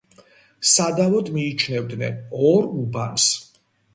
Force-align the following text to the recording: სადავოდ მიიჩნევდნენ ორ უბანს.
სადავოდ 0.69 1.29
მიიჩნევდნენ 1.35 2.17
ორ 2.47 2.67
უბანს. 2.85 3.31